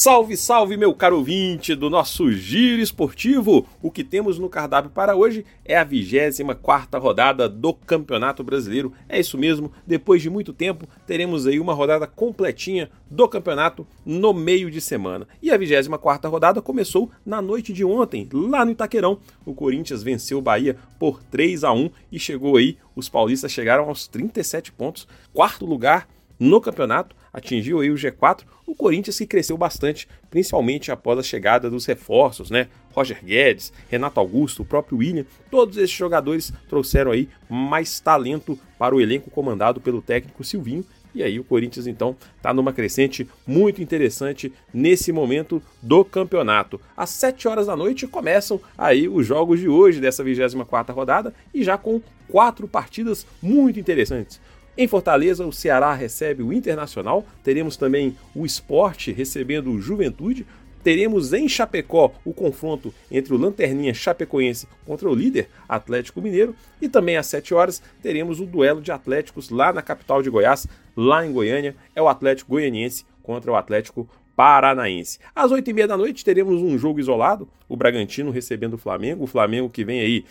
Salve, 0.00 0.36
salve, 0.36 0.76
meu 0.76 0.94
caro 0.94 1.16
ouvinte 1.16 1.74
do 1.74 1.90
nosso 1.90 2.30
Giro 2.30 2.80
Esportivo! 2.80 3.66
O 3.82 3.90
que 3.90 4.04
temos 4.04 4.38
no 4.38 4.48
cardápio 4.48 4.92
para 4.92 5.16
hoje 5.16 5.44
é 5.64 5.76
a 5.76 5.82
24 5.82 7.00
rodada 7.00 7.48
do 7.48 7.74
Campeonato 7.74 8.44
Brasileiro. 8.44 8.92
É 9.08 9.18
isso 9.18 9.36
mesmo, 9.36 9.72
depois 9.84 10.22
de 10.22 10.30
muito 10.30 10.52
tempo, 10.52 10.86
teremos 11.04 11.48
aí 11.48 11.58
uma 11.58 11.74
rodada 11.74 12.06
completinha 12.06 12.88
do 13.10 13.26
campeonato 13.26 13.84
no 14.06 14.32
meio 14.32 14.70
de 14.70 14.80
semana. 14.80 15.26
E 15.42 15.50
a 15.50 15.58
24 15.58 16.30
rodada 16.30 16.62
começou 16.62 17.10
na 17.26 17.42
noite 17.42 17.72
de 17.72 17.84
ontem, 17.84 18.28
lá 18.32 18.64
no 18.64 18.70
Itaquerão. 18.70 19.18
O 19.44 19.52
Corinthians 19.52 20.00
venceu 20.00 20.38
o 20.38 20.42
Bahia 20.42 20.76
por 20.96 21.24
3 21.24 21.64
a 21.64 21.72
1 21.72 21.90
e 22.12 22.20
chegou 22.20 22.56
aí, 22.56 22.78
os 22.94 23.08
paulistas 23.08 23.50
chegaram 23.50 23.88
aos 23.88 24.06
37 24.06 24.70
pontos, 24.70 25.08
quarto 25.32 25.66
lugar 25.66 26.06
no 26.38 26.60
campeonato, 26.60 27.16
atingiu 27.32 27.80
aí 27.80 27.90
o 27.90 27.94
G4, 27.94 28.42
o 28.66 28.74
Corinthians 28.74 29.18
que 29.18 29.26
cresceu 29.26 29.56
bastante, 29.56 30.08
principalmente 30.30 30.92
após 30.92 31.18
a 31.18 31.22
chegada 31.22 31.70
dos 31.70 31.86
reforços, 31.86 32.50
né? 32.50 32.68
Roger 32.92 33.24
Guedes, 33.24 33.72
Renato 33.88 34.20
Augusto, 34.20 34.62
o 34.62 34.66
próprio 34.66 34.98
William, 34.98 35.24
todos 35.50 35.76
esses 35.76 35.90
jogadores 35.90 36.52
trouxeram 36.68 37.10
aí 37.10 37.28
mais 37.48 38.00
talento 38.00 38.58
para 38.78 38.94
o 38.94 39.00
elenco 39.00 39.30
comandado 39.30 39.80
pelo 39.80 40.02
técnico 40.02 40.44
Silvinho. 40.44 40.84
E 41.14 41.22
aí 41.22 41.40
o 41.40 41.44
Corinthians 41.44 41.86
então 41.86 42.14
está 42.36 42.52
numa 42.52 42.72
crescente 42.72 43.28
muito 43.46 43.82
interessante 43.82 44.52
nesse 44.72 45.10
momento 45.10 45.62
do 45.82 46.04
campeonato. 46.04 46.80
Às 46.96 47.10
7 47.10 47.48
horas 47.48 47.66
da 47.66 47.74
noite 47.74 48.06
começam 48.06 48.60
aí 48.76 49.08
os 49.08 49.26
jogos 49.26 49.58
de 49.58 49.68
hoje 49.68 50.00
dessa 50.00 50.22
24ª 50.22 50.92
rodada 50.92 51.34
e 51.52 51.64
já 51.64 51.78
com 51.78 52.00
quatro 52.28 52.68
partidas 52.68 53.26
muito 53.42 53.80
interessantes. 53.80 54.40
Em 54.80 54.86
Fortaleza, 54.86 55.44
o 55.44 55.52
Ceará 55.52 55.92
recebe 55.92 56.40
o 56.40 56.52
Internacional, 56.52 57.26
teremos 57.42 57.76
também 57.76 58.16
o 58.32 58.46
Esporte 58.46 59.10
recebendo 59.10 59.72
o 59.72 59.80
Juventude, 59.80 60.46
teremos 60.84 61.32
em 61.32 61.48
Chapecó 61.48 62.12
o 62.24 62.32
confronto 62.32 62.94
entre 63.10 63.34
o 63.34 63.36
Lanterninha 63.36 63.92
Chapecoense 63.92 64.68
contra 64.86 65.10
o 65.10 65.14
líder 65.16 65.48
Atlético 65.68 66.22
Mineiro. 66.22 66.54
E 66.80 66.88
também 66.88 67.16
às 67.16 67.26
7 67.26 67.52
horas 67.54 67.82
teremos 68.00 68.38
o 68.38 68.46
duelo 68.46 68.80
de 68.80 68.92
Atléticos 68.92 69.50
lá 69.50 69.72
na 69.72 69.82
capital 69.82 70.22
de 70.22 70.30
Goiás, 70.30 70.68
lá 70.96 71.26
em 71.26 71.32
Goiânia, 71.32 71.74
é 71.92 72.00
o 72.00 72.06
Atlético 72.06 72.52
Goianiense 72.52 73.04
contra 73.20 73.50
o 73.50 73.56
Atlético 73.56 74.08
Paranaense. 74.36 75.18
Às 75.34 75.50
8h30 75.50 75.86
da 75.88 75.96
noite 75.96 76.24
teremos 76.24 76.62
um 76.62 76.78
jogo 76.78 77.00
isolado, 77.00 77.48
o 77.68 77.76
Bragantino 77.76 78.30
recebendo 78.30 78.74
o 78.74 78.78
Flamengo, 78.78 79.24
o 79.24 79.26
Flamengo 79.26 79.68
que 79.68 79.84
vem 79.84 79.98
aí 79.98 80.24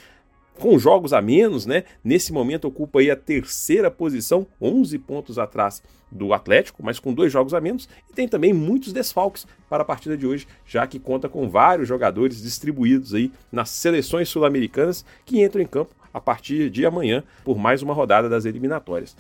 com 0.58 0.78
jogos 0.78 1.14
a 1.14 1.22
menos, 1.22 1.66
né? 1.66 1.84
Nesse 2.04 2.34
momento 2.34 2.68
ocupa 2.68 3.00
aí 3.00 3.10
a 3.10 3.16
terceira 3.16 3.90
posição, 3.90 4.46
11 4.62 4.98
pontos 5.00 5.40
atrás 5.40 5.82
do 6.12 6.34
Atlético, 6.34 6.84
mas 6.84 7.00
com 7.00 7.14
dois 7.14 7.32
jogos 7.32 7.54
a 7.54 7.62
menos, 7.62 7.88
e 8.10 8.14
tem 8.14 8.28
também 8.28 8.54
muitos 8.54 8.94
desfalques 8.94 9.46
para 9.70 9.84
a 9.84 9.86
partida 9.86 10.18
de 10.18 10.26
hoje, 10.26 10.48
já 10.66 10.88
que 10.88 11.00
conta 11.00 11.28
com 11.28 11.50
vários 11.50 11.88
jogadores 11.88 12.42
distribuídos 12.42 13.14
aí 13.14 13.32
nas 13.52 13.70
seleções 13.70 14.30
sul-americanas 14.30 15.06
que 15.26 15.44
entram 15.44 15.62
em 15.62 15.68
campo 15.68 15.94
a 16.14 16.22
partir 16.22 16.70
de 16.70 16.86
amanhã 16.86 17.24
por 17.44 17.58
mais 17.58 17.82
uma 17.82 17.94
rodada 17.94 18.30
das 18.30 18.46
eliminatórias. 18.46 19.16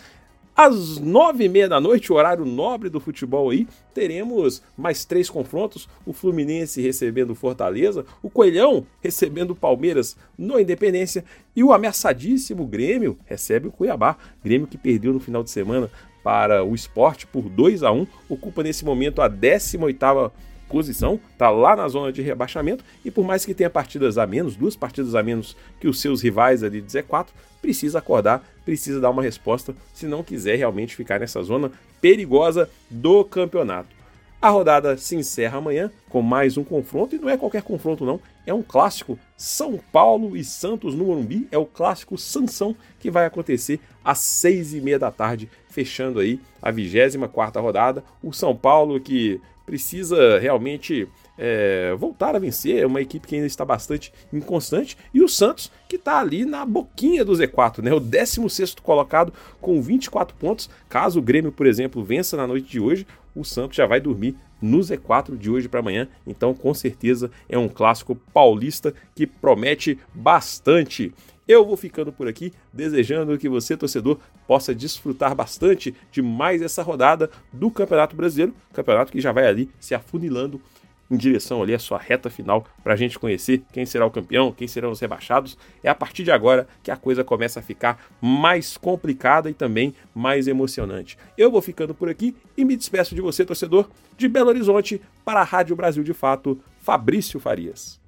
Às 0.57 0.97
nove 0.97 1.43
e 1.43 1.49
meia 1.49 1.69
da 1.69 1.79
noite, 1.79 2.11
horário 2.11 2.43
nobre 2.43 2.89
do 2.89 2.99
futebol 2.99 3.51
aí, 3.51 3.67
teremos 3.93 4.63
mais 4.75 5.05
três 5.05 5.29
confrontos: 5.29 5.87
o 6.03 6.11
Fluminense 6.11 6.81
recebendo 6.81 7.29
o 7.29 7.35
Fortaleza, 7.35 8.03
o 8.23 8.29
Coelhão 8.29 8.83
recebendo 8.99 9.51
o 9.51 9.55
Palmeiras 9.55 10.17
no 10.35 10.59
Independência 10.59 11.23
e 11.55 11.63
o 11.63 11.71
ameaçadíssimo 11.71 12.65
Grêmio 12.65 13.19
recebe 13.25 13.67
o 13.67 13.71
Cuiabá. 13.71 14.17
Grêmio 14.43 14.65
que 14.65 14.79
perdeu 14.79 15.13
no 15.13 15.19
final 15.19 15.43
de 15.43 15.51
semana 15.51 15.91
para 16.23 16.63
o 16.63 16.73
esporte 16.73 17.27
por 17.27 17.47
2 17.47 17.83
a 17.83 17.91
1 17.91 18.07
ocupa 18.27 18.63
nesse 18.63 18.83
momento 18.83 19.21
a 19.21 19.29
18ª 19.29 20.31
posição, 20.69 21.19
está 21.31 21.49
lá 21.49 21.75
na 21.75 21.87
zona 21.87 22.11
de 22.11 22.21
rebaixamento 22.21 22.83
e 23.03 23.11
por 23.11 23.25
mais 23.25 23.45
que 23.45 23.53
tenha 23.53 23.69
partidas 23.69 24.17
a 24.17 24.27
menos, 24.27 24.55
duas 24.55 24.75
partidas 24.75 25.15
a 25.15 25.23
menos 25.23 25.55
que 25.79 25.87
os 25.87 25.99
seus 25.99 26.21
rivais 26.21 26.63
ali 26.63 26.81
de 26.81 26.87
Z4, 26.87 27.27
precisa 27.61 27.99
acordar, 27.99 28.43
precisa 28.63 28.99
dar 28.99 29.09
uma 29.09 29.23
resposta 29.23 29.75
se 29.93 30.05
não 30.05 30.23
quiser 30.23 30.55
realmente 30.55 30.95
ficar 30.95 31.19
nessa 31.19 31.41
zona 31.41 31.71
perigosa 32.01 32.69
do 32.89 33.23
campeonato. 33.23 33.97
A 34.39 34.49
rodada 34.49 34.95
se 34.97 35.15
encerra 35.15 35.57
amanhã 35.57 35.91
com 36.09 36.21
mais 36.21 36.57
um 36.57 36.63
confronto 36.63 37.15
e 37.15 37.19
não 37.19 37.27
é 37.27 37.35
qualquer 37.35 37.63
confronto 37.63 38.05
não, 38.05 38.19
é 38.45 38.53
um 38.53 38.61
clássico 38.61 39.17
São 39.35 39.79
Paulo 39.91 40.37
e 40.37 40.43
Santos 40.43 40.93
no 40.93 41.05
Morumbi, 41.05 41.47
é 41.51 41.57
o 41.57 41.65
clássico 41.65 42.17
Sansão 42.19 42.75
que 42.99 43.09
vai 43.09 43.25
acontecer 43.25 43.79
às 44.05 44.19
seis 44.19 44.75
e 44.75 44.79
meia 44.79 44.99
da 44.99 45.11
tarde, 45.11 45.49
fechando 45.69 46.19
aí 46.19 46.39
a 46.61 46.69
24 46.69 47.27
quarta 47.29 47.59
rodada. 47.59 48.03
O 48.23 48.31
São 48.31 48.55
Paulo 48.55 48.99
que 48.99 49.41
precisa 49.67 50.39
realmente 50.39 51.09
é, 51.37 51.93
voltar 51.99 52.35
a 52.35 52.39
vencer. 52.39 52.81
É 52.81 52.87
uma 52.87 53.01
equipe 53.01 53.27
que 53.27 53.35
ainda 53.35 53.45
está 53.45 53.65
bastante 53.65 54.13
inconstante. 54.31 54.97
E 55.13 55.21
o 55.21 55.27
Santos, 55.27 55.69
que 55.89 55.97
está 55.97 56.19
ali 56.19 56.45
na 56.45 56.65
boquinha 56.65 57.23
do 57.25 57.33
Z4, 57.33 57.83
né? 57.83 57.93
o 57.93 57.99
16 57.99 58.75
colocado 58.75 59.33
com 59.59 59.81
24 59.81 60.35
pontos. 60.37 60.69
Caso 60.87 61.19
o 61.19 61.21
Grêmio, 61.21 61.51
por 61.51 61.67
exemplo, 61.67 62.01
vença 62.01 62.37
na 62.37 62.47
noite 62.47 62.71
de 62.71 62.79
hoje, 62.79 63.05
o 63.35 63.43
Santos 63.43 63.75
já 63.75 63.85
vai 63.85 63.99
dormir 63.99 64.37
no 64.61 64.79
Z4 64.79 65.37
de 65.37 65.51
hoje 65.51 65.67
para 65.67 65.81
amanhã. 65.81 66.07
Então, 66.25 66.53
com 66.53 66.73
certeza, 66.73 67.29
é 67.49 67.57
um 67.57 67.67
clássico 67.67 68.15
paulista 68.15 68.93
que 69.13 69.27
promete 69.27 69.99
bastante. 70.13 71.13
Eu 71.47 71.65
vou 71.65 71.77
ficando 71.77 72.11
por 72.11 72.27
aqui, 72.27 72.51
desejando 72.73 73.37
que 73.37 73.47
você, 73.47 73.77
torcedor, 73.77 74.19
possa 74.45 74.75
desfrutar 74.75 75.33
bastante 75.33 75.95
de 76.11 76.21
mais 76.21 76.61
essa 76.61 76.83
rodada 76.83 77.29
do 77.53 77.71
Campeonato 77.71 78.15
Brasileiro, 78.15 78.53
campeonato 78.73 79.11
que 79.11 79.21
já 79.21 79.31
vai 79.31 79.47
ali 79.47 79.69
se 79.79 79.95
afunilando 79.95 80.61
em 81.09 81.15
direção 81.15 81.63
ali 81.63 81.73
à 81.73 81.79
sua 81.79 81.97
reta 81.97 82.29
final 82.29 82.65
para 82.83 82.93
a 82.93 82.97
gente 82.97 83.17
conhecer 83.17 83.63
quem 83.71 83.85
será 83.85 84.05
o 84.05 84.11
campeão, 84.11 84.51
quem 84.51 84.67
serão 84.67 84.91
os 84.91 84.99
rebaixados. 84.99 85.57
É 85.81 85.89
a 85.89 85.95
partir 85.95 86.23
de 86.23 86.31
agora 86.31 86.67
que 86.83 86.91
a 86.91 86.97
coisa 86.97 87.23
começa 87.23 87.59
a 87.59 87.63
ficar 87.63 88.11
mais 88.21 88.77
complicada 88.77 89.49
e 89.49 89.53
também 89.53 89.93
mais 90.13 90.47
emocionante. 90.47 91.17
Eu 91.37 91.49
vou 91.49 91.61
ficando 91.61 91.93
por 91.93 92.09
aqui 92.09 92.35
e 92.55 92.65
me 92.65 92.75
despeço 92.75 93.15
de 93.15 93.21
você, 93.21 93.45
torcedor, 93.45 93.89
de 94.17 94.27
Belo 94.27 94.49
Horizonte 94.49 95.01
para 95.23 95.41
a 95.41 95.45
Rádio 95.45 95.75
Brasil 95.75 96.03
de 96.03 96.13
Fato, 96.13 96.59
Fabrício 96.79 97.39
Farias. 97.39 98.05